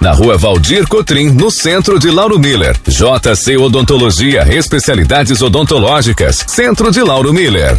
Na 0.00 0.12
rua 0.12 0.38
Valdir 0.38 0.88
Cotrim, 0.88 1.28
no 1.28 1.50
centro 1.50 1.98
de 1.98 2.10
Lauro 2.10 2.38
Miller. 2.38 2.74
JC 2.88 3.58
Odontologia, 3.58 4.46
especialidades 4.48 5.42
odontológicas. 5.42 6.42
Centro 6.48 6.90
de 6.90 7.02
Lauro 7.02 7.34
Miller. 7.34 7.76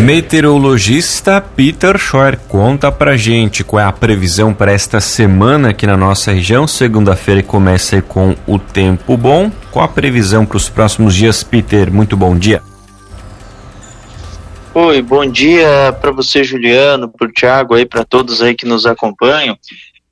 Meteorologista 0.00 1.40
Peter 1.40 1.98
Schor 1.98 2.36
conta 2.46 2.92
pra 2.92 3.16
gente 3.16 3.64
qual 3.64 3.82
é 3.82 3.84
a 3.84 3.90
previsão 3.90 4.54
para 4.54 4.70
esta 4.70 5.00
semana 5.00 5.70
aqui 5.70 5.84
na 5.84 5.96
nossa 5.96 6.30
região. 6.30 6.64
Segunda-feira 6.64 7.42
começa 7.42 8.00
com 8.00 8.36
o 8.46 8.56
tempo 8.56 9.16
bom. 9.16 9.50
Qual 9.72 9.84
a 9.84 9.88
previsão 9.88 10.46
para 10.46 10.58
os 10.58 10.68
próximos 10.68 11.12
dias, 11.12 11.42
Peter? 11.42 11.92
Muito 11.92 12.16
bom 12.16 12.38
dia. 12.38 12.62
Oi, 14.72 15.02
bom 15.02 15.26
dia 15.28 15.92
para 16.00 16.12
você, 16.12 16.44
Juliano, 16.44 17.08
para 17.08 17.26
o 17.26 17.32
Thiago 17.32 17.74
aí, 17.74 17.84
para 17.84 18.04
todos 18.04 18.40
aí 18.40 18.54
que 18.54 18.64
nos 18.64 18.86
acompanham. 18.86 19.58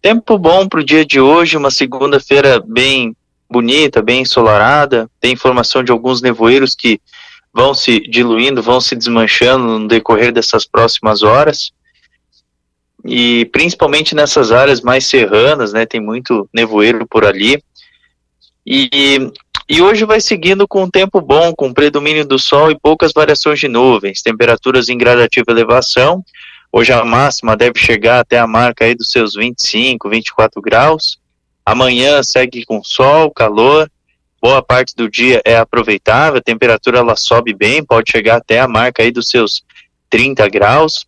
Tempo 0.05 0.37
bom 0.37 0.69
para 0.69 0.81
o 0.81 0.85
dia 0.85 1.03
de 1.03 1.19
hoje, 1.19 1.57
uma 1.57 1.71
segunda-feira 1.71 2.63
bem 2.63 3.17
bonita, 3.49 4.03
bem 4.03 4.21
ensolarada. 4.21 5.11
Tem 5.19 5.33
informação 5.33 5.83
de 5.83 5.91
alguns 5.91 6.21
nevoeiros 6.21 6.75
que 6.75 7.01
vão 7.51 7.73
se 7.73 8.01
diluindo, 8.01 8.63
vão 8.63 8.83
se 8.83 8.95
desmanchando 8.95 9.79
no 9.79 9.89
decorrer 9.89 10.31
dessas 10.31 10.67
próximas 10.67 11.23
horas. 11.23 11.73
E 13.03 13.47
principalmente 13.47 14.15
nessas 14.15 14.53
áreas 14.53 14.83
mais 14.83 15.07
serranas, 15.07 15.73
né, 15.73 15.87
tem 15.87 16.03
muito 16.03 16.47
nevoeiro 16.53 17.07
por 17.07 17.25
ali. 17.25 17.65
E, 18.67 19.33
e 19.67 19.81
hoje 19.81 20.05
vai 20.05 20.21
seguindo 20.21 20.69
com 20.69 20.83
um 20.83 20.91
tempo 20.91 21.19
bom, 21.19 21.55
com 21.55 21.73
predomínio 21.73 22.27
do 22.27 22.39
sol 22.39 22.71
e 22.71 22.79
poucas 22.79 23.15
variações 23.15 23.59
de 23.59 23.69
nuvens, 23.69 24.21
temperaturas 24.21 24.91
em 24.91 24.99
gradativa 24.99 25.51
elevação. 25.51 26.23
Hoje 26.77 26.93
a 26.93 27.05
máxima 27.05 27.57
deve 27.57 27.79
chegar 27.79 28.19
até 28.19 28.37
a 28.37 28.49
marca 28.49 28.85
aí 28.85 28.97
dos 28.97 29.13
seus 29.13 29.37
25, 29.37 30.11
24 30.11 30.61
graus. 30.61 31.21
Amanhã 31.65 32.21
segue 32.21 32.65
com 32.65 32.83
sol, 32.83 33.31
calor 33.31 33.89
boa 34.43 34.61
parte 34.61 34.95
do 34.95 35.09
dia 35.09 35.41
é 35.43 35.57
aproveitável, 35.57 36.39
a 36.39 36.43
temperatura 36.43 36.99
ela 36.99 37.17
sobe 37.17 37.55
bem, 37.55 37.83
pode 37.83 38.11
chegar 38.11 38.37
até 38.37 38.59
a 38.61 38.69
marca 38.69 39.03
aí 39.03 39.11
dos 39.11 39.29
seus 39.29 39.63
30 40.11 40.47
graus. 40.51 41.07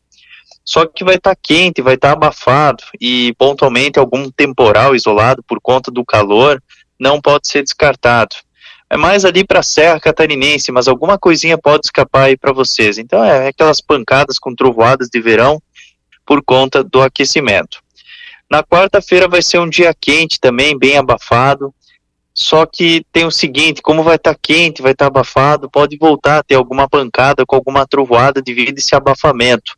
Só 0.65 0.87
que 0.87 1.05
vai 1.05 1.17
estar 1.17 1.35
tá 1.35 1.41
quente, 1.43 1.83
vai 1.83 1.97
estar 1.97 2.09
tá 2.09 2.15
abafado 2.15 2.83
e 3.01 3.35
pontualmente 3.35 3.99
algum 3.99 4.31
temporal 4.31 4.95
isolado 4.95 5.43
por 5.43 5.61
conta 5.61 5.91
do 5.91 6.03
calor 6.03 6.63
não 6.99 7.21
pode 7.21 7.49
ser 7.49 7.63
descartado. 7.63 8.37
É 8.89 8.97
mais 8.97 9.25
ali 9.25 9.45
para 9.45 9.61
a 9.61 9.65
Serra 9.65 9.99
Catarinense, 9.99 10.71
mas 10.71 10.87
alguma 10.87 11.19
coisinha 11.19 11.59
pode 11.59 11.87
escapar 11.87 12.25
aí 12.25 12.37
para 12.37 12.53
vocês. 12.53 12.99
Então 12.99 13.23
é 13.23 13.49
aquelas 13.49 13.81
pancadas 13.81 14.39
com 14.39 14.55
trovoadas 14.55 15.09
de 15.09 15.21
verão 15.21 15.61
por 16.25 16.43
conta 16.43 16.85
do 16.85 17.03
aquecimento. 17.03 17.83
Na 18.49 18.63
quarta-feira 18.63 19.27
vai 19.27 19.43
ser 19.43 19.59
um 19.59 19.69
dia 19.69 19.93
quente 19.93 20.39
também, 20.41 20.79
bem 20.79 20.97
abafado. 20.97 21.75
Só 22.33 22.67
que 22.67 23.05
tem 23.13 23.25
o 23.25 23.31
seguinte, 23.31 23.83
como 23.83 24.03
vai 24.03 24.17
estar 24.17 24.35
tá 24.35 24.41
quente, 24.41 24.83
vai 24.83 24.93
estar 24.93 25.07
tá 25.07 25.09
abafado, 25.09 25.71
pode 25.71 25.97
voltar 25.97 26.39
a 26.39 26.43
ter 26.43 26.55
alguma 26.55 26.89
pancada 26.89 27.45
com 27.47 27.57
alguma 27.57 27.87
trovoada 27.87 28.43
devido 28.43 28.77
a 28.77 28.79
esse 28.79 28.95
abafamento. 28.95 29.73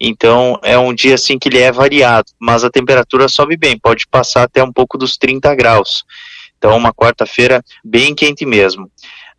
Então 0.00 0.58
é 0.62 0.78
um 0.78 0.94
dia 0.94 1.16
assim 1.16 1.38
que 1.38 1.48
ele 1.48 1.58
é 1.58 1.72
variado, 1.72 2.30
mas 2.38 2.62
a 2.62 2.70
temperatura 2.70 3.28
sobe 3.28 3.56
bem, 3.56 3.76
pode 3.76 4.06
passar 4.06 4.44
até 4.44 4.62
um 4.62 4.72
pouco 4.72 4.96
dos 4.96 5.16
30 5.16 5.52
graus. 5.56 6.04
Então 6.58 6.76
uma 6.76 6.92
quarta-feira 6.92 7.64
bem 7.82 8.14
quente 8.14 8.44
mesmo. 8.44 8.90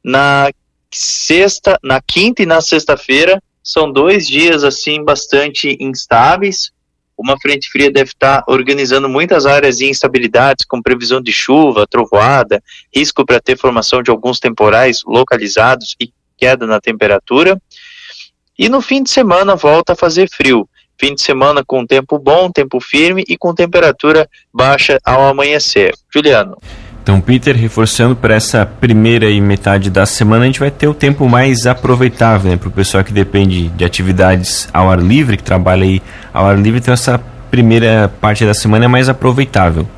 Na 0.03 0.49
sexta, 0.91 1.77
na 1.83 2.01
quinta 2.01 2.41
e 2.41 2.45
na 2.45 2.61
sexta-feira 2.61 3.41
são 3.61 3.91
dois 3.91 4.27
dias 4.27 4.63
assim 4.63 5.03
bastante 5.03 5.77
instáveis, 5.79 6.71
uma 7.19 7.37
frente 7.37 7.69
fria 7.69 7.91
deve 7.91 8.11
estar 8.11 8.45
organizando 8.47 9.09
muitas 9.09 9.45
áreas 9.45 9.79
de 9.79 9.89
instabilidades, 9.89 10.63
com 10.65 10.81
previsão 10.81 11.21
de 11.21 11.33
chuva, 11.33 11.85
trovoada, 11.85 12.63
risco 12.95 13.25
para 13.25 13.41
ter 13.41 13.57
formação 13.57 14.01
de 14.01 14.09
alguns 14.09 14.39
temporais 14.39 15.03
localizados 15.05 15.97
e 15.99 16.13
queda 16.37 16.65
na 16.65 16.79
temperatura. 16.79 17.61
E 18.57 18.69
no 18.69 18.79
fim 18.79 19.03
de 19.03 19.09
semana 19.09 19.53
volta 19.53 19.91
a 19.91 19.95
fazer 19.97 20.29
frio. 20.29 20.67
Fim 20.97 21.13
de 21.13 21.21
semana 21.21 21.61
com 21.61 21.85
tempo 21.85 22.17
bom, 22.17 22.49
tempo 22.49 22.79
firme 22.79 23.25
e 23.27 23.37
com 23.37 23.53
temperatura 23.53 24.29
baixa 24.53 24.97
ao 25.03 25.27
amanhecer. 25.27 25.93
Juliano. 26.13 26.57
Então, 27.09 27.19
Peter, 27.19 27.55
reforçando 27.55 28.15
para 28.15 28.35
essa 28.35 28.67
primeira 28.67 29.31
e 29.31 29.41
metade 29.41 29.89
da 29.89 30.05
semana, 30.05 30.43
a 30.43 30.45
gente 30.45 30.59
vai 30.59 30.69
ter 30.69 30.87
o 30.87 30.93
tempo 30.93 31.27
mais 31.27 31.65
aproveitável 31.65 32.51
né, 32.51 32.55
para 32.55 32.69
o 32.69 32.71
pessoal 32.71 33.03
que 33.03 33.11
depende 33.11 33.67
de 33.69 33.83
atividades 33.83 34.69
ao 34.71 34.91
ar 34.91 34.99
livre, 34.99 35.35
que 35.35 35.41
trabalha 35.41 35.85
aí 35.85 36.03
ao 36.31 36.45
ar 36.45 36.55
livre, 36.55 36.79
então 36.79 36.93
essa 36.93 37.19
primeira 37.49 38.13
parte 38.21 38.45
da 38.45 38.53
semana 38.53 38.85
é 38.85 38.87
mais 38.87 39.09
aproveitável. 39.09 39.89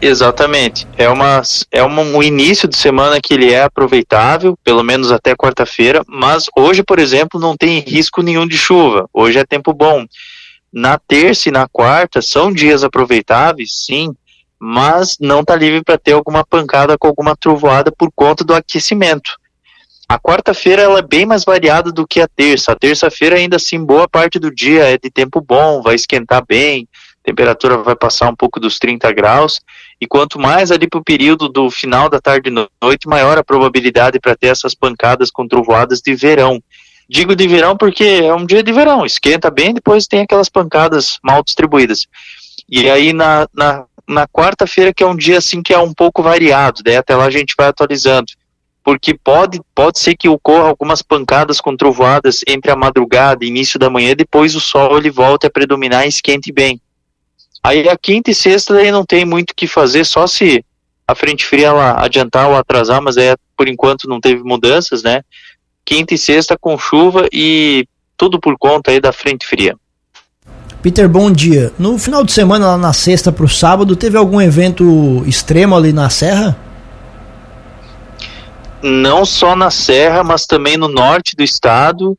Exatamente. 0.00 0.88
É, 0.98 1.08
uma, 1.08 1.40
é 1.70 1.84
uma, 1.84 2.02
um 2.02 2.20
início 2.20 2.66
de 2.66 2.76
semana 2.76 3.20
que 3.20 3.32
ele 3.32 3.52
é 3.52 3.62
aproveitável, 3.62 4.58
pelo 4.64 4.82
menos 4.82 5.12
até 5.12 5.36
quarta-feira, 5.36 6.02
mas 6.08 6.46
hoje, 6.58 6.82
por 6.82 6.98
exemplo, 6.98 7.38
não 7.38 7.56
tem 7.56 7.78
risco 7.78 8.22
nenhum 8.22 8.44
de 8.44 8.58
chuva. 8.58 9.08
Hoje 9.14 9.38
é 9.38 9.44
tempo 9.44 9.72
bom. 9.72 10.04
Na 10.72 10.98
terça 10.98 11.48
e 11.48 11.52
na 11.52 11.68
quarta 11.68 12.20
são 12.20 12.52
dias 12.52 12.82
aproveitáveis, 12.82 13.84
sim, 13.86 14.12
mas 14.64 15.16
não 15.18 15.40
está 15.40 15.56
livre 15.56 15.82
para 15.82 15.98
ter 15.98 16.12
alguma 16.12 16.46
pancada 16.46 16.96
com 16.96 17.08
alguma 17.08 17.34
trovoada 17.34 17.90
por 17.90 18.12
conta 18.14 18.44
do 18.44 18.54
aquecimento. 18.54 19.32
A 20.08 20.20
quarta-feira 20.20 20.82
ela 20.82 21.00
é 21.00 21.02
bem 21.02 21.26
mais 21.26 21.44
variada 21.44 21.90
do 21.90 22.06
que 22.06 22.20
a 22.20 22.28
terça. 22.28 22.70
A 22.70 22.76
terça-feira 22.76 23.34
ainda 23.34 23.56
assim 23.56 23.84
boa 23.84 24.08
parte 24.08 24.38
do 24.38 24.54
dia 24.54 24.84
é 24.84 24.96
de 24.96 25.10
tempo 25.10 25.40
bom, 25.40 25.82
vai 25.82 25.96
esquentar 25.96 26.44
bem, 26.46 26.86
temperatura 27.24 27.78
vai 27.78 27.96
passar 27.96 28.28
um 28.28 28.36
pouco 28.36 28.60
dos 28.60 28.78
30 28.78 29.10
graus, 29.12 29.60
e 30.00 30.06
quanto 30.06 30.38
mais 30.38 30.70
ali 30.70 30.86
para 30.86 31.00
o 31.00 31.04
período 31.04 31.48
do 31.48 31.68
final 31.68 32.08
da 32.08 32.20
tarde 32.20 32.48
e 32.48 32.68
noite, 32.80 33.08
maior 33.08 33.36
a 33.36 33.42
probabilidade 33.42 34.20
para 34.20 34.36
ter 34.36 34.46
essas 34.46 34.76
pancadas 34.76 35.28
com 35.28 35.48
trovoadas 35.48 36.00
de 36.00 36.14
verão. 36.14 36.62
Digo 37.10 37.34
de 37.34 37.48
verão 37.48 37.76
porque 37.76 38.04
é 38.04 38.32
um 38.32 38.46
dia 38.46 38.62
de 38.62 38.72
verão, 38.72 39.04
esquenta 39.04 39.50
bem, 39.50 39.74
depois 39.74 40.06
tem 40.06 40.20
aquelas 40.20 40.48
pancadas 40.48 41.18
mal 41.20 41.42
distribuídas. 41.42 42.06
E 42.74 42.90
aí 42.90 43.12
na, 43.12 43.46
na 43.54 43.84
na 44.06 44.26
quarta-feira, 44.26 44.92
que 44.92 45.02
é 45.02 45.06
um 45.06 45.16
dia 45.16 45.38
assim 45.38 45.62
que 45.62 45.72
é 45.72 45.78
um 45.78 45.92
pouco 45.92 46.22
variado, 46.22 46.82
daí 46.82 46.96
até 46.96 47.14
lá 47.16 47.24
a 47.24 47.30
gente 47.30 47.54
vai 47.56 47.68
atualizando. 47.68 48.32
Porque 48.84 49.14
pode, 49.14 49.60
pode 49.74 49.98
ser 50.00 50.16
que 50.16 50.28
ocorra 50.28 50.68
algumas 50.68 51.02
pancadas 51.02 51.60
com 51.60 51.76
trovoadas 51.76 52.40
entre 52.48 52.70
a 52.70 52.76
madrugada 52.76 53.44
e 53.44 53.48
início 53.48 53.78
da 53.78 53.88
manhã, 53.88 54.14
depois 54.14 54.56
o 54.56 54.60
sol 54.60 54.98
ele 54.98 55.10
volta 55.10 55.46
a 55.46 55.50
predominar 55.50 56.04
e 56.04 56.08
esquente 56.08 56.52
bem. 56.52 56.80
Aí 57.62 57.88
a 57.88 57.96
quinta 57.96 58.30
e 58.30 58.34
sexta 58.34 58.74
daí 58.74 58.90
não 58.90 59.04
tem 59.04 59.24
muito 59.24 59.52
o 59.52 59.54
que 59.54 59.68
fazer, 59.68 60.04
só 60.04 60.26
se 60.26 60.64
a 61.06 61.14
frente 61.14 61.46
fria 61.46 61.68
ela 61.68 62.04
adiantar 62.04 62.48
ou 62.48 62.56
atrasar, 62.56 63.00
mas 63.00 63.16
é 63.16 63.36
por 63.56 63.68
enquanto 63.68 64.08
não 64.08 64.20
teve 64.20 64.42
mudanças, 64.42 65.02
né? 65.02 65.22
Quinta 65.84 66.14
e 66.14 66.18
sexta 66.18 66.58
com 66.58 66.76
chuva 66.76 67.28
e 67.32 67.86
tudo 68.16 68.40
por 68.40 68.58
conta 68.58 68.90
aí 68.90 68.98
da 68.98 69.12
frente 69.12 69.46
fria. 69.46 69.76
Peter, 70.82 71.08
bom 71.08 71.30
dia. 71.30 71.72
No 71.78 71.96
final 71.96 72.24
de 72.24 72.32
semana, 72.32 72.66
lá 72.66 72.76
na 72.76 72.92
sexta 72.92 73.30
para 73.30 73.44
o 73.44 73.48
sábado, 73.48 73.94
teve 73.94 74.18
algum 74.18 74.40
evento 74.40 75.22
extremo 75.26 75.76
ali 75.76 75.92
na 75.92 76.10
Serra? 76.10 76.58
Não 78.82 79.24
só 79.24 79.54
na 79.54 79.70
Serra, 79.70 80.24
mas 80.24 80.44
também 80.44 80.76
no 80.76 80.88
norte 80.88 81.36
do 81.36 81.44
estado. 81.44 82.18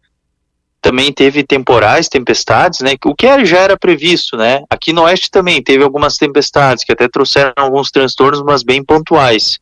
Também 0.81 1.11
teve 1.11 1.43
temporais, 1.43 2.07
tempestades, 2.07 2.79
né? 2.79 2.93
O 3.03 3.13
que 3.13 3.45
já 3.45 3.59
era 3.59 3.77
previsto, 3.77 4.37
né? 4.37 4.61
Aqui 4.69 4.93
no 4.93 5.01
oeste 5.03 5.29
também 5.29 5.61
teve 5.61 5.83
algumas 5.83 6.15
tempestades 6.15 6.85
que 6.85 6.93
até 6.93 7.09
trouxeram 7.09 7.51
alguns 7.57 7.91
transtornos, 7.91 8.41
mas 8.43 8.63
bem 8.63 8.81
pontuais. 8.81 9.59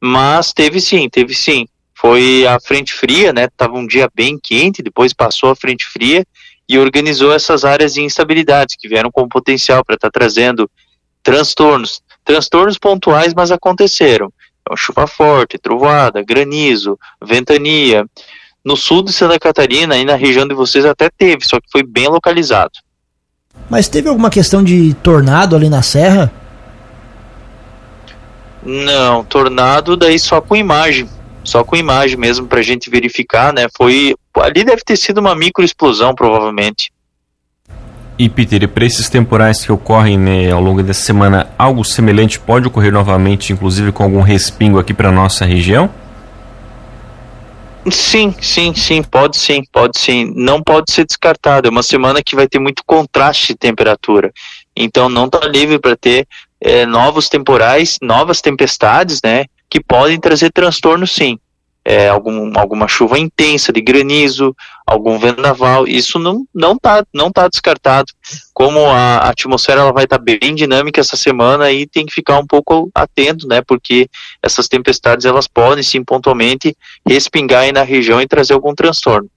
Mas 0.00 0.50
teve 0.50 0.80
sim, 0.80 1.10
teve 1.10 1.34
sim. 1.34 1.66
Foi 1.94 2.46
a 2.46 2.58
frente 2.58 2.94
fria, 2.94 3.34
né? 3.34 3.48
Tava 3.54 3.76
um 3.76 3.86
dia 3.86 4.08
bem 4.14 4.38
quente, 4.42 4.82
depois 4.82 5.12
passou 5.12 5.50
a 5.50 5.56
frente 5.56 5.84
fria 5.84 6.24
e 6.70 6.78
organizou 6.78 7.32
essas 7.32 7.64
áreas 7.64 7.94
de 7.94 8.00
instabilidade 8.00 8.76
que 8.78 8.88
vieram 8.88 9.10
com 9.10 9.28
potencial 9.28 9.84
para 9.84 9.96
estar 9.96 10.08
tá 10.08 10.20
trazendo 10.20 10.70
transtornos, 11.20 12.00
transtornos 12.24 12.78
pontuais, 12.78 13.34
mas 13.34 13.50
aconteceram. 13.50 14.32
Então, 14.62 14.76
chuva 14.76 15.08
forte, 15.08 15.58
trovoada, 15.58 16.22
granizo, 16.22 16.96
ventania. 17.20 18.06
No 18.64 18.76
sul 18.76 19.02
de 19.02 19.12
Santa 19.12 19.36
Catarina 19.36 19.96
e 19.96 20.04
na 20.04 20.14
região 20.14 20.46
de 20.46 20.54
vocês 20.54 20.84
até 20.84 21.10
teve, 21.10 21.44
só 21.44 21.58
que 21.58 21.68
foi 21.72 21.82
bem 21.82 22.06
localizado. 22.06 22.78
Mas 23.68 23.88
teve 23.88 24.08
alguma 24.08 24.30
questão 24.30 24.62
de 24.62 24.94
tornado 24.94 25.56
ali 25.56 25.68
na 25.68 25.82
serra? 25.82 26.32
Não, 28.62 29.24
tornado 29.24 29.96
daí 29.96 30.20
só 30.20 30.40
com 30.40 30.54
imagem 30.54 31.08
só 31.44 31.64
com 31.64 31.76
imagem 31.76 32.16
mesmo 32.16 32.46
para 32.46 32.60
a 32.60 32.62
gente 32.62 32.90
verificar, 32.90 33.52
né? 33.52 33.66
Foi 33.76 34.14
ali 34.36 34.64
deve 34.64 34.82
ter 34.82 34.96
sido 34.96 35.18
uma 35.18 35.34
microexplosão 35.34 36.14
provavelmente. 36.14 36.92
E 38.18 38.28
Peter, 38.28 38.68
para 38.68 38.84
esses 38.84 39.08
temporais 39.08 39.64
que 39.64 39.72
ocorrem 39.72 40.18
né, 40.18 40.50
ao 40.50 40.60
longo 40.60 40.82
dessa 40.82 41.00
semana, 41.00 41.50
algo 41.56 41.82
semelhante 41.82 42.38
pode 42.38 42.68
ocorrer 42.68 42.92
novamente, 42.92 43.50
inclusive 43.50 43.92
com 43.92 44.02
algum 44.02 44.20
respingo 44.20 44.78
aqui 44.78 44.92
para 44.92 45.10
nossa 45.10 45.46
região? 45.46 45.88
Sim, 47.90 48.34
sim, 48.42 48.74
sim, 48.74 49.02
pode 49.02 49.38
sim, 49.38 49.62
pode 49.72 49.98
sim. 49.98 50.34
Não 50.36 50.62
pode 50.62 50.92
ser 50.92 51.06
descartado. 51.06 51.66
É 51.66 51.70
uma 51.70 51.82
semana 51.82 52.22
que 52.22 52.36
vai 52.36 52.46
ter 52.46 52.58
muito 52.58 52.82
contraste 52.84 53.54
de 53.54 53.58
temperatura. 53.58 54.30
Então 54.76 55.08
não 55.08 55.24
está 55.24 55.46
livre 55.46 55.78
para 55.78 55.96
ter 55.96 56.28
é, 56.60 56.84
novos 56.84 57.28
temporais, 57.30 57.96
novas 58.02 58.42
tempestades, 58.42 59.20
né? 59.24 59.46
Que 59.70 59.80
podem 59.80 60.20
trazer 60.20 60.50
transtorno 60.50 61.06
sim 61.06 61.38
é, 61.84 62.08
algum, 62.08 62.52
alguma 62.58 62.86
chuva 62.86 63.18
intensa 63.18 63.72
de 63.72 63.80
granizo, 63.80 64.54
algum 64.86 65.18
vendaval, 65.18 65.86
isso 65.86 66.18
não 66.18 66.44
não 66.54 66.76
tá 66.76 67.04
não 67.12 67.32
tá 67.32 67.48
descartado. 67.48 68.12
Como 68.52 68.86
a 68.86 69.28
atmosfera 69.30 69.80
ela 69.80 69.92
vai 69.92 70.04
estar 70.04 70.18
tá 70.18 70.24
bem 70.24 70.54
dinâmica 70.54 71.00
essa 71.00 71.16
semana 71.16 71.72
e 71.72 71.86
tem 71.86 72.04
que 72.04 72.12
ficar 72.12 72.38
um 72.38 72.46
pouco 72.46 72.90
atento, 72.94 73.48
né? 73.48 73.62
Porque 73.62 74.08
essas 74.42 74.68
tempestades 74.68 75.24
elas 75.24 75.46
podem 75.48 75.82
sim 75.82 76.04
pontualmente 76.04 76.76
respingar 77.06 77.62
aí 77.62 77.72
na 77.72 77.82
região 77.82 78.20
e 78.20 78.28
trazer 78.28 78.52
algum 78.52 78.74
transtorno. 78.74 79.28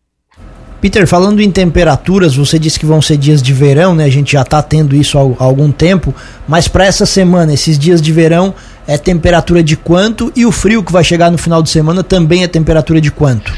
Peter, 0.82 1.08
falando 1.08 1.40
em 1.40 1.50
temperaturas, 1.50 2.36
você 2.36 2.60
disse 2.60 2.78
que 2.78 2.86
vão 2.86 3.02
ser 3.02 3.16
dias 3.16 3.42
de 3.42 3.54
verão, 3.54 3.96
né? 3.96 4.04
A 4.04 4.10
gente 4.10 4.34
já 4.34 4.42
está 4.42 4.62
tendo 4.62 4.94
isso 4.94 5.18
há 5.18 5.22
algum 5.42 5.72
tempo, 5.72 6.14
mas 6.46 6.68
para 6.68 6.84
essa 6.84 7.06
semana, 7.06 7.54
esses 7.54 7.80
dias 7.80 8.02
de 8.02 8.12
verão, 8.12 8.54
é 8.88 8.98
temperatura 8.98 9.64
de 9.64 9.76
quanto? 9.76 10.32
E 10.36 10.46
o 10.46 10.52
frio 10.52 10.84
que 10.84 10.92
vai 10.92 11.04
chegar 11.04 11.32
no 11.32 11.38
final 11.38 11.62
de 11.62 11.70
semana 11.70 12.04
também 12.04 12.44
é 12.44 12.48
temperatura 12.48 13.00
de 13.00 13.12
quanto? 13.12 13.54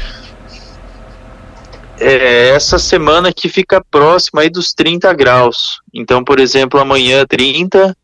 É, 1.98 2.50
essa 2.50 2.78
semana 2.78 3.32
que 3.32 3.48
fica 3.48 3.82
próxima 3.90 4.42
aí 4.42 4.50
dos 4.50 4.72
30 4.72 5.12
graus. 5.14 5.80
Então, 5.94 6.22
por 6.22 6.38
exemplo, 6.38 6.78
amanhã 6.78 7.24
30, 7.26 7.96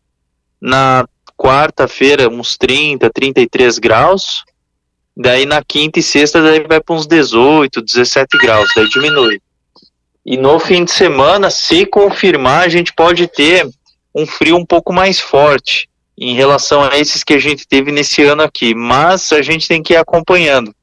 na 0.61 1.05
quarta-feira 1.37 2.27
uns 2.29 2.57
30, 2.57 3.09
33 3.09 3.77
graus, 3.79 4.43
Daí 5.15 5.45
na 5.45 5.63
quinta 5.63 5.99
e 5.99 6.03
sexta 6.03 6.41
daí 6.41 6.65
vai 6.67 6.81
para 6.81 6.95
uns 6.95 7.05
18, 7.05 7.81
17 7.81 8.37
graus, 8.39 8.69
daí 8.75 8.89
diminui. 8.89 9.39
E 10.25 10.37
no 10.37 10.57
fim 10.57 10.83
de 10.85 10.91
semana, 10.91 11.51
se 11.51 11.85
confirmar, 11.85 12.63
a 12.63 12.69
gente 12.69 12.91
pode 12.93 13.27
ter 13.27 13.67
um 14.15 14.25
frio 14.25 14.57
um 14.57 14.65
pouco 14.65 14.91
mais 14.91 15.19
forte 15.19 15.87
em 16.17 16.35
relação 16.35 16.83
a 16.83 16.97
esses 16.97 17.23
que 17.23 17.33
a 17.33 17.39
gente 17.39 17.67
teve 17.67 17.91
nesse 17.91 18.23
ano 18.23 18.43
aqui, 18.43 18.75
mas 18.75 19.31
a 19.31 19.41
gente 19.41 19.67
tem 19.67 19.81
que 19.81 19.93
ir 19.93 19.97
acompanhando. 19.97 20.73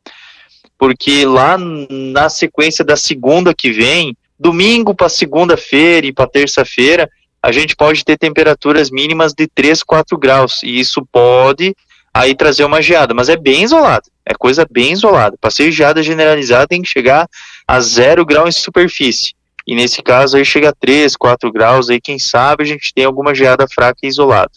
Porque 0.78 1.24
lá 1.24 1.56
na 1.58 2.28
sequência 2.28 2.84
da 2.84 2.96
segunda 2.96 3.54
que 3.54 3.70
vem, 3.70 4.16
domingo 4.38 4.94
para 4.94 5.08
segunda-feira 5.08 6.06
e 6.06 6.12
para 6.12 6.26
terça-feira, 6.26 7.08
a 7.42 7.52
gente 7.52 7.76
pode 7.76 8.04
ter 8.04 8.18
temperaturas 8.18 8.90
mínimas 8.90 9.32
de 9.32 9.46
3, 9.46 9.82
4 9.82 10.18
graus, 10.18 10.62
e 10.62 10.78
isso 10.78 11.06
pode 11.10 11.74
aí 12.12 12.34
trazer 12.34 12.64
uma 12.64 12.82
geada, 12.82 13.14
mas 13.14 13.28
é 13.28 13.36
bem 13.36 13.62
isolado. 13.62 14.10
É 14.26 14.34
coisa 14.34 14.66
bem 14.70 14.92
isolada. 14.92 15.36
Para 15.40 15.50
ser 15.50 15.70
geada 15.70 16.02
generalizada 16.02 16.66
tem 16.66 16.82
que 16.82 16.88
chegar 16.88 17.28
a 17.66 17.80
zero 17.80 18.24
grau 18.24 18.46
em 18.46 18.52
superfície. 18.52 19.32
E 19.66 19.74
nesse 19.74 20.02
caso 20.02 20.36
aí 20.36 20.44
chega 20.44 20.70
a 20.70 20.74
3, 20.74 21.16
4 21.16 21.52
graus, 21.52 21.88
aí 21.88 22.00
quem 22.00 22.18
sabe 22.18 22.64
a 22.64 22.66
gente 22.66 22.92
tem 22.92 23.04
alguma 23.04 23.34
geada 23.34 23.66
fraca 23.72 24.00
e 24.02 24.08
isolada. 24.08 24.50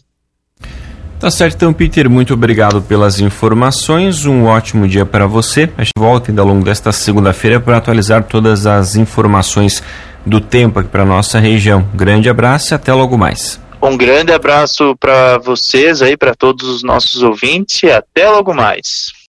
Tá 1.24 1.32
certo, 1.32 1.56
então, 1.56 1.72
Peter, 1.72 2.10
muito 2.10 2.34
obrigado 2.34 2.82
pelas 2.82 3.22
informações. 3.22 4.26
Um 4.26 4.44
ótimo 4.44 4.86
dia 4.86 5.06
para 5.06 5.26
você. 5.26 5.70
A 5.78 5.82
gente 5.82 5.94
volta 5.98 6.30
ainda 6.30 6.42
ao 6.42 6.48
longo 6.50 6.66
desta 6.66 6.92
segunda-feira 6.92 7.62
para 7.62 7.78
atualizar 7.78 8.26
todas 8.26 8.68
as 8.68 8.98
informações 8.98 9.82
do 10.26 10.42
tempo 10.42 10.80
aqui 10.80 10.90
para 10.90 11.06
nossa 11.06 11.40
região. 11.40 11.88
Grande 11.94 12.28
abraço 12.28 12.74
e 12.74 12.76
até 12.76 12.92
logo 12.92 13.18
mais. 13.18 13.58
Um 13.82 13.96
grande 13.96 14.34
abraço 14.34 14.98
para 15.00 15.38
vocês 15.38 16.02
aí, 16.02 16.18
para 16.18 16.36
todos 16.36 16.68
os 16.68 16.84
nossos 16.84 17.24
ouvintes 17.24 17.84
e 17.84 17.90
até 17.90 18.30
logo 18.30 18.54
mais. 18.54 19.14